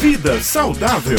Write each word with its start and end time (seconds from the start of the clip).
Vida 0.00 0.40
Saudável. 0.40 1.18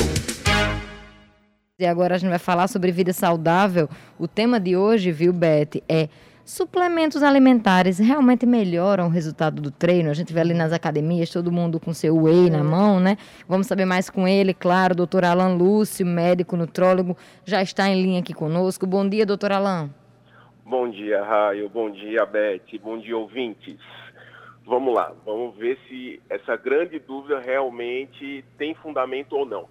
E 1.78 1.86
agora 1.86 2.16
a 2.16 2.18
gente 2.18 2.32
vai 2.32 2.40
falar 2.40 2.68
sobre 2.68 2.92
vida 2.92 3.14
saudável. 3.14 3.88
O 4.18 4.28
tema 4.28 4.60
de 4.60 4.76
hoje, 4.76 5.12
viu, 5.12 5.32
Beth, 5.32 5.84
é 5.88 6.10
suplementos 6.44 7.22
alimentares 7.22 8.00
realmente 8.00 8.44
melhoram 8.44 9.06
o 9.06 9.10
resultado 9.12 9.62
do 9.62 9.70
treino? 9.70 10.10
A 10.10 10.16
gente 10.16 10.34
vê 10.34 10.40
ali 10.40 10.56
nas 10.56 10.74
academias 10.74 11.30
todo 11.30 11.52
mundo 11.52 11.80
com 11.80 11.94
seu 11.94 12.24
whey 12.24 12.50
na 12.50 12.64
mão, 12.64 13.00
né? 13.00 13.18
Vamos 13.48 13.68
saber 13.68 13.86
mais 13.86 14.10
com 14.10 14.28
ele, 14.28 14.52
claro, 14.52 14.96
doutor 14.96 15.26
Alan 15.26 15.54
Lúcio, 15.54 16.04
médico 16.04 16.58
nutrólogo, 16.58 17.16
já 17.46 17.62
está 17.62 17.88
em 17.88 18.02
linha 18.02 18.22
aqui 18.22 18.34
conosco. 18.34 18.88
Bom 18.88 19.08
dia, 19.08 19.28
doutor 19.28 19.52
Alan. 19.52 19.92
Bom 20.66 20.90
dia, 20.90 21.24
Raio. 21.24 21.70
Bom 21.70 21.92
dia, 21.92 22.26
Beth. 22.26 22.80
Bom 22.82 22.98
dia, 22.98 23.16
ouvintes. 23.16 23.78
Vamos 24.66 24.94
lá, 24.94 25.12
vamos 25.26 25.56
ver 25.58 25.78
se 25.88 26.22
essa 26.30 26.56
grande 26.56 27.00
dúvida 27.00 27.40
realmente 27.40 28.46
tem 28.58 28.76
fundamento 28.76 29.34
ou 29.36 29.46
não. 29.46 29.68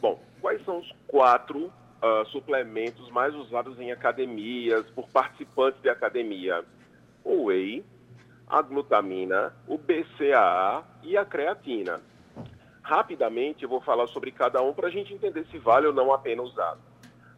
Bom, 0.00 0.20
quais 0.40 0.64
são 0.64 0.78
os 0.78 0.92
quatro 1.08 1.66
uh, 1.66 2.24
suplementos 2.26 3.10
mais 3.10 3.34
usados 3.34 3.78
em 3.80 3.90
academias, 3.90 4.88
por 4.90 5.08
participantes 5.08 5.82
de 5.82 5.88
academia? 5.88 6.64
O 7.24 7.46
whey, 7.46 7.84
a 8.48 8.62
glutamina, 8.62 9.54
o 9.66 9.76
BCAA 9.76 10.84
e 11.02 11.16
a 11.16 11.24
creatina. 11.24 12.00
Rapidamente 12.82 13.64
eu 13.64 13.68
vou 13.68 13.80
falar 13.80 14.06
sobre 14.06 14.30
cada 14.30 14.62
um 14.62 14.72
para 14.72 14.88
a 14.88 14.90
gente 14.90 15.12
entender 15.12 15.44
se 15.50 15.58
vale 15.58 15.86
ou 15.86 15.92
não 15.92 16.12
a 16.12 16.18
pena 16.18 16.42
usar. 16.42 16.78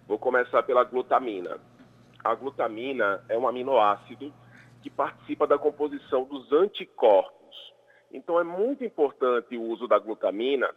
Vou 0.06 0.18
começar 0.18 0.62
pela 0.62 0.84
glutamina. 0.84 1.58
A 2.22 2.34
glutamina 2.34 3.24
é 3.28 3.36
um 3.36 3.48
aminoácido 3.48 4.32
que 4.82 4.90
participa 4.90 5.46
da 5.46 5.56
composição 5.56 6.24
dos 6.24 6.52
anticorpos. 6.52 7.72
Então 8.12 8.38
é 8.38 8.44
muito 8.44 8.84
importante 8.84 9.56
o 9.56 9.62
uso 9.62 9.86
da 9.86 9.98
glutamina, 9.98 10.68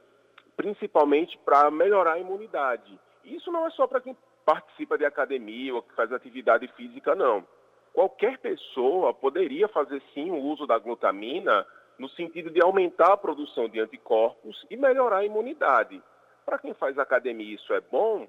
principalmente 0.55 1.37
para 1.39 1.69
melhorar 1.69 2.13
a 2.13 2.19
imunidade. 2.19 2.97
Isso 3.23 3.51
não 3.51 3.65
é 3.65 3.69
só 3.71 3.87
para 3.87 3.99
quem 3.99 4.15
participa 4.45 4.97
de 4.97 5.05
academia 5.05 5.73
ou 5.73 5.81
que 5.81 5.93
faz 5.95 6.13
atividade 6.13 6.67
física, 6.69 7.15
não. 7.15 7.45
Qualquer 7.91 8.37
pessoa 8.37 9.13
poderia 9.13 9.67
fazer 9.67 10.01
sim 10.13 10.29
o 10.29 10.37
uso 10.37 10.67
da 10.67 10.77
glutamina 10.77 11.65
no 11.97 12.09
sentido 12.09 12.49
de 12.51 12.61
aumentar 12.61 13.13
a 13.13 13.17
produção 13.17 13.67
de 13.67 13.79
anticorpos 13.79 14.65
e 14.69 14.77
melhorar 14.77 15.17
a 15.17 15.25
imunidade. 15.25 16.01
Para 16.45 16.59
quem 16.59 16.73
faz 16.73 16.99
academia 16.99 17.55
isso 17.55 17.73
é 17.73 17.81
bom, 17.81 18.27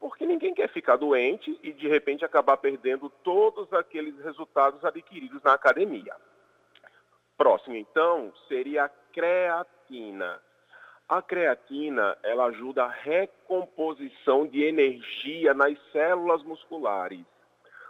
porque 0.00 0.26
ninguém 0.26 0.54
quer 0.54 0.68
ficar 0.68 0.96
doente 0.96 1.58
e 1.62 1.72
de 1.72 1.88
repente 1.88 2.24
acabar 2.24 2.56
perdendo 2.56 3.10
todos 3.22 3.72
aqueles 3.72 4.18
resultados 4.24 4.84
adquiridos 4.84 5.42
na 5.42 5.52
academia. 5.52 6.14
Próximo, 7.36 7.76
então, 7.76 8.32
seria 8.48 8.84
a 8.84 8.88
creatina. 8.88 10.40
A 11.08 11.22
creatina, 11.22 12.18
ela 12.22 12.46
ajuda 12.46 12.84
a 12.84 12.88
recomposição 12.88 14.46
de 14.46 14.62
energia 14.62 15.54
nas 15.54 15.76
células 15.90 16.42
musculares. 16.42 17.24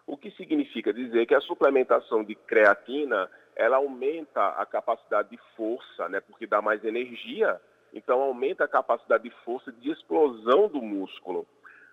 O 0.07 0.17
que 0.17 0.31
significa 0.33 0.93
dizer 0.93 1.27
que 1.27 1.35
a 1.35 1.41
suplementação 1.41 2.23
de 2.23 2.35
creatina, 2.35 3.31
ela 3.57 3.79
aumenta 3.79 4.49
a 4.51 4.65
capacidade 4.65 5.31
de 5.31 5.39
força, 5.57 6.09
né, 6.09 6.21
porque 6.21 6.47
dá 6.47 6.63
mais 6.63 6.85
energia, 6.85 7.61
então 7.93 8.21
aumenta 8.21 8.65
a 8.65 8.69
capacidade 8.69 9.25
de 9.25 9.31
força 9.45 9.73
de 9.73 9.91
explosão 9.91 10.69
do 10.69 10.81
músculo. 10.81 11.47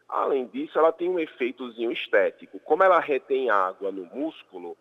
Além 0.08 0.46
disso, 0.48 0.78
ela 0.78 0.92
tem 0.92 1.10
um 1.10 1.20
efeitozinho 1.20 1.92
estético. 1.92 2.60
Como 2.60 2.84
ela 2.84 3.00
retém 3.00 3.50
água 3.50 3.92
no 3.92 4.06
músculo, 4.06 4.78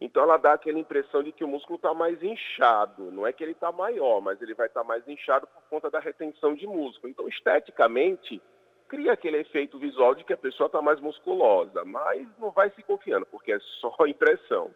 então 0.00 0.22
ela 0.22 0.36
dá 0.36 0.54
aquela 0.54 0.78
impressão 0.78 1.22
de 1.22 1.30
que 1.30 1.44
o 1.44 1.48
músculo 1.48 1.76
está 1.76 1.94
mais 1.94 2.20
inchado. 2.22 3.10
Não 3.12 3.26
é 3.26 3.32
que 3.32 3.44
ele 3.44 3.52
está 3.52 3.70
maior, 3.70 4.20
mas 4.20 4.40
ele 4.42 4.54
vai 4.54 4.66
estar 4.66 4.80
tá 4.80 4.86
mais 4.86 5.06
inchado 5.06 5.46
por 5.46 5.62
conta 5.70 5.90
da 5.90 6.00
retenção 6.00 6.54
de 6.54 6.66
músculo. 6.66 7.08
Então, 7.08 7.28
esteticamente, 7.28 8.42
cria 8.88 9.12
aquele 9.12 9.38
efeito 9.38 9.78
visual 9.78 10.14
de 10.14 10.24
que 10.24 10.32
a 10.32 10.36
pessoa 10.36 10.66
está 10.66 10.82
mais 10.82 11.00
musculosa, 11.00 11.84
mas 11.84 12.26
não 12.38 12.50
vai 12.50 12.70
se 12.70 12.82
confiando, 12.82 13.26
porque 13.26 13.52
é 13.52 13.58
só 13.80 13.94
impressão. 14.06 14.74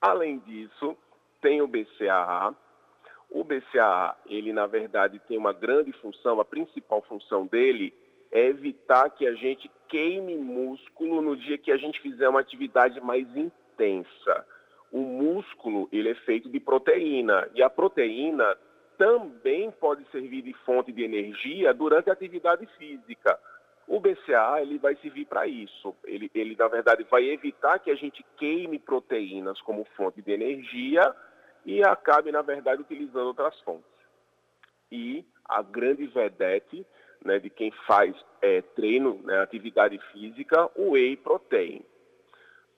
Além 0.00 0.38
disso, 0.40 0.96
tem 1.40 1.62
o 1.62 1.66
BCAA. 1.66 2.54
O 3.30 3.42
BCAA, 3.42 4.16
ele 4.26 4.52
na 4.52 4.66
verdade 4.66 5.18
tem 5.20 5.38
uma 5.38 5.52
grande 5.52 5.92
função, 5.92 6.38
a 6.40 6.44
principal 6.44 7.02
função 7.02 7.46
dele 7.46 7.92
é 8.30 8.46
evitar 8.46 9.10
que 9.10 9.26
a 9.26 9.34
gente 9.34 9.70
queime 9.88 10.36
músculo 10.36 11.20
no 11.22 11.36
dia 11.36 11.58
que 11.58 11.70
a 11.70 11.76
gente 11.76 12.00
fizer 12.00 12.28
uma 12.28 12.40
atividade 12.40 13.00
mais 13.00 13.26
intensa. 13.36 14.46
O 14.90 15.00
músculo 15.00 15.88
ele 15.92 16.10
é 16.10 16.14
feito 16.14 16.48
de 16.48 16.60
proteína 16.60 17.48
e 17.54 17.62
a 17.62 17.70
proteína 17.70 18.56
também 18.96 19.70
pode 19.70 20.04
servir 20.10 20.42
de 20.42 20.52
fonte 20.64 20.90
de 20.92 21.04
energia 21.04 21.72
durante 21.74 22.08
a 22.08 22.12
atividade 22.12 22.66
física. 22.78 23.38
O 23.86 24.00
BCA 24.00 24.60
ele 24.62 24.78
vai 24.78 24.96
servir 24.96 25.26
para 25.26 25.46
isso. 25.46 25.94
Ele, 26.04 26.30
ele, 26.34 26.56
na 26.56 26.66
verdade, 26.66 27.04
vai 27.04 27.24
evitar 27.28 27.78
que 27.78 27.90
a 27.90 27.94
gente 27.94 28.24
queime 28.36 28.78
proteínas 28.78 29.60
como 29.60 29.86
fonte 29.96 30.20
de 30.22 30.32
energia 30.32 31.14
e 31.64 31.82
acabe, 31.84 32.32
na 32.32 32.42
verdade, 32.42 32.82
utilizando 32.82 33.26
outras 33.26 33.58
fontes. 33.60 33.84
E 34.90 35.24
a 35.44 35.62
grande 35.62 36.06
vedete 36.06 36.86
né, 37.24 37.38
de 37.38 37.50
quem 37.50 37.70
faz 37.86 38.14
é, 38.42 38.62
treino, 38.62 39.20
né, 39.24 39.40
atividade 39.40 39.98
física, 40.12 40.70
o 40.74 40.92
whey 40.92 41.16
protein. 41.16 41.84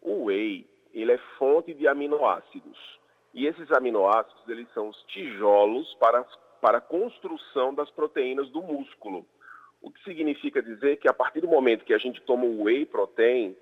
O 0.01 0.25
whey, 0.25 0.67
ele 0.93 1.13
é 1.13 1.19
fonte 1.39 1.75
de 1.75 1.87
aminoácidos. 1.87 2.99
E 3.35 3.47
esses 3.47 3.71
aminoácidos, 3.73 4.49
eles 4.49 4.69
são 4.73 4.89
os 4.89 5.03
tijolos 5.05 5.95
para, 5.95 6.25
para 6.61 6.79
a 6.79 6.83
construção 6.83 7.75
das 7.75 7.91
proteínas 7.91 8.49
do 8.51 8.63
músculo. 8.63 9.27
O 9.81 9.91
que 9.91 10.03
significa 10.03 10.63
dizer 10.63 10.97
que 10.97 11.09
a 11.09 11.13
partir 11.13 11.41
do 11.41 11.49
momento 11.49 11.85
que 11.85 11.95
a 11.95 11.99
gente 11.99 12.21
toma 12.23 12.45
o 12.45 12.65
whey 12.65 12.85
protein, 12.85 13.57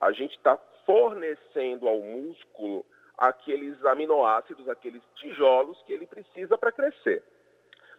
a 0.00 0.12
gente 0.12 0.36
está 0.36 0.58
fornecendo 0.84 1.88
ao 1.88 2.00
músculo 2.00 2.84
aqueles 3.16 3.82
aminoácidos, 3.84 4.68
aqueles 4.68 5.02
tijolos 5.16 5.80
que 5.86 5.92
ele 5.92 6.06
precisa 6.06 6.58
para 6.58 6.72
crescer. 6.72 7.22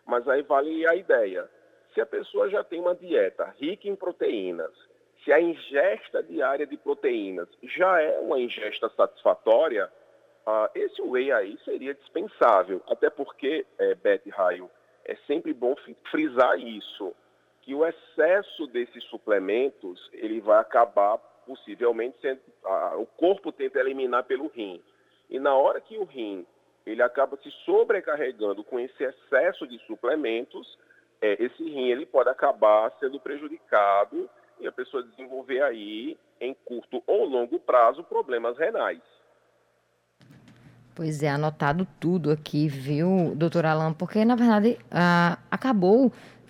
Mas 0.05 0.27
aí 0.27 0.41
vale 0.41 0.85
a 0.85 0.95
ideia. 0.95 1.49
Se 1.93 2.01
a 2.01 2.05
pessoa 2.05 2.49
já 2.49 2.63
tem 2.63 2.79
uma 2.79 2.95
dieta 2.95 3.53
rica 3.59 3.87
em 3.87 3.95
proteínas, 3.95 4.71
se 5.23 5.31
a 5.31 5.39
ingesta 5.39 6.21
diária 6.21 6.65
de 6.65 6.75
proteínas 6.75 7.47
já 7.61 8.01
é 8.01 8.19
uma 8.19 8.39
ingesta 8.39 8.89
satisfatória, 8.89 9.89
uh, 10.45 10.69
esse 10.75 11.01
whey 11.01 11.31
aí 11.31 11.57
seria 11.63 11.93
dispensável. 11.93 12.81
Até 12.87 13.09
porque, 13.09 13.65
é, 13.77 13.95
Beth 13.95 14.23
Raio, 14.29 14.69
é 15.05 15.15
sempre 15.27 15.53
bom 15.53 15.75
frisar 16.11 16.59
isso, 16.59 17.13
que 17.61 17.73
o 17.73 17.85
excesso 17.85 18.67
desses 18.67 19.03
suplementos 19.05 20.09
ele 20.13 20.41
vai 20.41 20.59
acabar 20.59 21.17
possivelmente 21.45 22.17
sendo, 22.21 22.41
o 22.97 23.05
corpo 23.05 23.51
tenta 23.51 23.79
eliminar 23.79 24.23
pelo 24.23 24.47
rim. 24.47 24.81
E 25.29 25.39
na 25.39 25.55
hora 25.55 25.79
que 25.79 25.97
o 25.97 26.03
rim 26.03 26.45
ele 26.85 27.01
acaba 27.01 27.37
se 27.37 27.49
sobrecarregando 27.65 28.63
com 28.63 28.79
esse 28.79 29.03
excesso 29.03 29.65
de 29.67 29.77
suplementos, 29.85 30.77
é, 31.23 31.41
esse 31.41 31.63
rim 31.63 31.87
ele 31.87 32.05
pode 32.05 32.29
acabar 32.29 32.91
sendo 32.99 33.17
prejudicado 33.17 34.29
e 34.59 34.67
a 34.67 34.71
pessoa 34.73 35.03
desenvolver 35.03 35.63
aí, 35.63 36.17
em 36.41 36.53
curto 36.65 37.01
ou 37.07 37.23
longo 37.25 37.57
prazo, 37.59 38.03
problemas 38.03 38.57
renais. 38.57 38.99
Pois 40.93 41.23
é, 41.23 41.29
anotado 41.29 41.87
tudo 41.97 42.29
aqui, 42.29 42.67
viu, 42.67 43.33
doutor 43.35 43.65
Alain? 43.65 43.93
Porque, 43.93 44.25
na 44.25 44.35
verdade, 44.35 44.77
ah, 44.91 45.37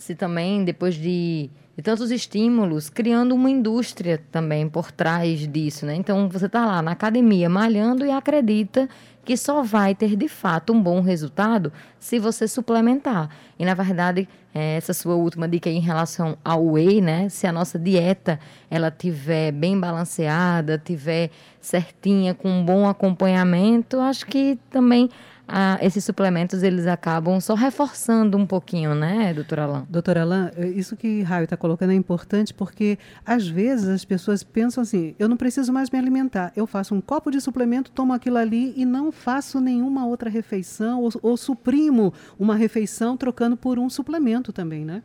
acabou-se 0.03 0.15
também, 0.15 0.65
depois 0.65 0.95
de, 0.95 1.49
de, 1.75 1.83
tantos 1.83 2.11
estímulos, 2.11 2.89
criando 2.89 3.33
uma 3.33 3.49
indústria 3.49 4.21
também 4.31 4.67
por 4.67 4.91
trás 4.91 5.47
disso, 5.47 5.85
né? 5.85 5.95
Então, 5.95 6.27
você 6.27 6.47
está 6.47 6.65
lá 6.65 6.81
na 6.81 6.91
academia 6.91 7.49
malhando 7.49 8.05
e 8.05 8.11
acredita 8.11 8.89
que 9.23 9.37
só 9.37 9.63
vai 9.63 9.95
ter 9.95 10.17
de 10.17 10.27
fato 10.27 10.73
um 10.73 10.81
bom 10.81 10.99
resultado 10.99 11.71
se 11.97 12.19
você 12.19 12.45
suplementar. 12.45 13.29
E 13.57 13.63
na 13.63 13.73
verdade, 13.73 14.27
é, 14.53 14.75
essa 14.75 14.93
sua 14.93 15.15
última 15.15 15.47
dica 15.47 15.69
em 15.69 15.79
relação 15.79 16.37
ao 16.43 16.65
whey, 16.73 16.99
né? 16.99 17.29
Se 17.29 17.47
a 17.47 17.51
nossa 17.51 17.79
dieta 17.79 18.37
ela 18.69 18.91
tiver 18.91 19.53
bem 19.53 19.79
balanceada, 19.79 20.77
tiver 20.77 21.29
certinha 21.61 22.33
com 22.33 22.49
um 22.49 22.65
bom 22.65 22.85
acompanhamento, 22.85 23.97
acho 24.01 24.25
que 24.25 24.59
também 24.69 25.09
ah, 25.47 25.77
esses 25.81 26.03
suplementos 26.05 26.63
eles 26.63 26.87
acabam 26.87 27.39
só 27.39 27.53
reforçando 27.53 28.37
um 28.37 28.45
pouquinho, 28.45 28.95
né, 28.95 29.33
doutora 29.33 29.63
Alain? 29.63 29.85
Doutora 29.89 30.21
Alain, 30.21 30.51
é, 30.55 30.67
isso 30.67 30.95
que 30.95 31.21
Raio 31.21 31.43
está 31.43 31.57
colocando 31.57 31.91
é 31.91 31.95
importante 31.95 32.53
porque 32.53 32.97
às 33.25 33.47
vezes 33.47 33.89
as 33.89 34.05
pessoas 34.05 34.43
pensam 34.43 34.81
assim, 34.81 35.15
eu 35.19 35.27
não 35.27 35.35
preciso 35.35 35.73
mais 35.73 35.89
me 35.89 35.99
alimentar, 35.99 36.53
eu 36.55 36.65
faço 36.65 36.95
um 36.95 37.01
copo 37.01 37.29
de 37.29 37.41
suplemento, 37.41 37.91
tomo 37.91 38.13
aquilo 38.13 38.37
ali 38.37 38.73
e 38.77 38.85
não 38.85 39.11
faço 39.11 39.59
nenhuma 39.59 40.05
outra 40.05 40.29
refeição 40.29 41.01
ou, 41.01 41.09
ou 41.21 41.37
suprimo 41.37 42.13
uma 42.39 42.55
refeição 42.55 43.17
trocando 43.17 43.57
por 43.57 43.77
um 43.77 43.89
suplemento 43.89 44.53
também, 44.53 44.85
né? 44.85 45.03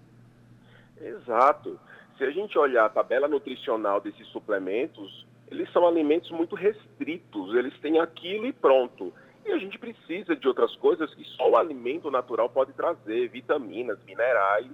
Exato. 1.01 1.79
Se 2.17 2.25
a 2.25 2.31
gente 2.31 2.59
olhar 2.59 2.87
a 2.87 2.89
tabela 2.89 3.29
nutricional 3.29 4.01
desses 4.01 4.27
suplementos, 4.29 5.27
eles 5.51 5.71
são 5.73 5.87
alimentos 5.87 6.31
muito 6.31 6.55
restritos, 6.55 7.55
eles 7.55 7.77
têm 7.81 7.99
aquilo 7.99 8.47
e 8.47 8.53
pronto. 8.53 9.13
E 9.45 9.53
a 9.53 9.59
gente 9.59 9.79
precisa 9.79 10.37
de 10.37 10.47
outras 10.47 10.75
coisas 10.77 11.13
que 11.15 11.25
só 11.25 11.51
o 11.51 11.57
alimento 11.57 12.11
natural 12.11 12.49
pode 12.49 12.73
trazer, 12.73 13.29
vitaminas, 13.29 13.99
minerais. 14.05 14.71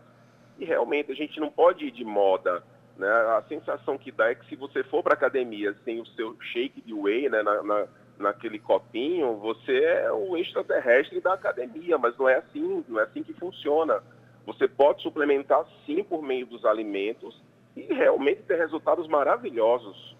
E 0.58 0.64
realmente 0.64 1.12
a 1.12 1.14
gente 1.14 1.38
não 1.40 1.50
pode 1.50 1.87
ir 1.87 1.90
de 1.90 2.05
moda. 2.05 2.62
Né? 2.96 3.08
A 3.08 3.43
sensação 3.49 3.99
que 3.99 4.11
dá 4.11 4.31
é 4.31 4.34
que 4.34 4.46
se 4.46 4.56
você 4.56 4.82
for 4.84 5.02
para 5.02 5.14
academia 5.14 5.75
sem 5.84 6.00
o 6.00 6.06
seu 6.06 6.37
shake 6.40 6.81
de 6.81 6.94
whey 6.94 7.28
né, 7.28 7.43
na, 7.43 7.62
na, 7.62 7.87
naquele 8.19 8.58
copinho, 8.58 9.37
você 9.37 9.76
é 9.84 10.12
o 10.12 10.37
extraterrestre 10.37 11.20
da 11.20 11.34
academia, 11.34 11.99
mas 11.99 12.16
não 12.16 12.28
é 12.28 12.37
assim, 12.37 12.84
não 12.88 13.00
é 13.00 13.05
assim 13.05 13.22
que 13.22 13.32
funciona. 13.34 14.02
Você 14.46 14.69
pode 14.69 15.02
suplementar 15.02 15.64
sim 15.87 16.05
por 16.05 16.22
meio 16.22 16.46
dos 16.46 16.64
alimentos 16.64 17.40
e 17.76 17.82
realmente 17.82 18.43
ter 18.43 18.56
resultados 18.56 19.08
maravilhosos. 19.08 20.14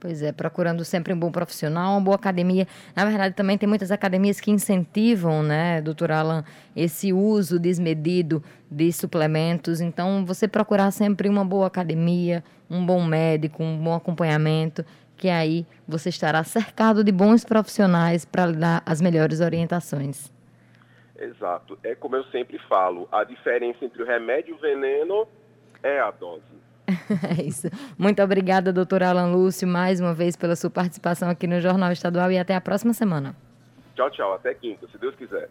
Pois 0.00 0.22
é, 0.22 0.30
procurando 0.30 0.84
sempre 0.84 1.12
um 1.12 1.18
bom 1.18 1.32
profissional, 1.32 1.94
uma 1.94 2.00
boa 2.00 2.14
academia. 2.14 2.68
Na 2.94 3.04
verdade, 3.04 3.34
também 3.34 3.58
tem 3.58 3.68
muitas 3.68 3.90
academias 3.90 4.40
que 4.40 4.48
incentivam, 4.48 5.42
né, 5.42 5.80
doutor 5.80 6.12
Alan, 6.12 6.44
esse 6.76 7.12
uso 7.12 7.58
desmedido 7.58 8.40
de 8.70 8.92
suplementos. 8.92 9.80
Então, 9.80 10.24
você 10.24 10.46
procurar 10.46 10.92
sempre 10.92 11.28
uma 11.28 11.44
boa 11.44 11.66
academia, 11.66 12.44
um 12.70 12.86
bom 12.86 13.02
médico, 13.04 13.60
um 13.60 13.76
bom 13.76 13.92
acompanhamento, 13.92 14.84
que 15.16 15.28
aí 15.28 15.66
você 15.86 16.10
estará 16.10 16.44
cercado 16.44 17.02
de 17.02 17.10
bons 17.10 17.44
profissionais 17.44 18.24
para 18.24 18.46
lhe 18.46 18.56
dar 18.56 18.82
as 18.86 19.00
melhores 19.00 19.40
orientações. 19.40 20.30
Exato. 21.18 21.76
É 21.82 21.96
como 21.96 22.14
eu 22.14 22.22
sempre 22.26 22.56
falo, 22.68 23.08
a 23.10 23.24
diferença 23.24 23.84
entre 23.84 24.00
o 24.00 24.06
remédio 24.06 24.52
e 24.52 24.56
o 24.56 24.60
veneno 24.60 25.26
é 25.82 25.98
a 25.98 26.12
dose. 26.12 26.67
É 27.38 27.42
isso. 27.42 27.68
Muito 27.98 28.22
obrigada, 28.22 28.72
doutor 28.72 29.02
Alan 29.02 29.32
Lúcio, 29.32 29.66
mais 29.66 30.00
uma 30.00 30.14
vez 30.14 30.36
pela 30.36 30.54
sua 30.56 30.70
participação 30.70 31.28
aqui 31.28 31.46
no 31.46 31.60
Jornal 31.60 31.92
Estadual 31.92 32.30
e 32.30 32.38
até 32.38 32.54
a 32.54 32.60
próxima 32.60 32.92
semana. 32.92 33.34
Tchau, 33.94 34.10
tchau. 34.10 34.34
Até 34.34 34.54
quinta, 34.54 34.86
se 34.88 34.98
Deus 34.98 35.14
quiser. 35.16 35.48